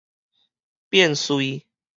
[0.89, 1.63] 變遂